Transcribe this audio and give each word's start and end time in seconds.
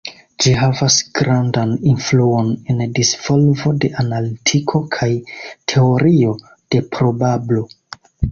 Ĝi 0.43 0.51
havas 0.59 0.95
grandan 1.17 1.73
influon 1.89 2.49
en 2.73 2.81
disvolvo 2.99 3.73
de 3.85 3.91
Analitiko 4.03 4.81
kaj 4.97 5.11
Teorio 5.73 6.33
de 6.77 6.83
probablo. 6.97 7.63